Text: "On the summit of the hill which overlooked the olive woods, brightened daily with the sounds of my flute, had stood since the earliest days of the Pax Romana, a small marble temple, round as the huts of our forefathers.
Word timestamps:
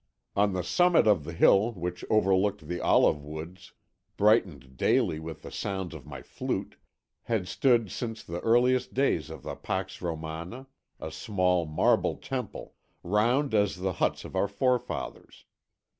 "On 0.35 0.53
the 0.53 0.63
summit 0.63 1.05
of 1.05 1.25
the 1.25 1.31
hill 1.31 1.73
which 1.73 2.03
overlooked 2.09 2.67
the 2.67 2.81
olive 2.81 3.23
woods, 3.23 3.73
brightened 4.17 4.75
daily 4.75 5.19
with 5.19 5.43
the 5.43 5.51
sounds 5.51 5.93
of 5.93 6.07
my 6.07 6.23
flute, 6.23 6.75
had 7.25 7.47
stood 7.47 7.91
since 7.91 8.23
the 8.23 8.39
earliest 8.39 8.95
days 8.95 9.29
of 9.29 9.43
the 9.43 9.55
Pax 9.55 10.01
Romana, 10.01 10.65
a 10.99 11.11
small 11.11 11.67
marble 11.67 12.15
temple, 12.15 12.73
round 13.03 13.53
as 13.53 13.75
the 13.75 13.93
huts 14.01 14.25
of 14.25 14.35
our 14.35 14.47
forefathers. 14.47 15.45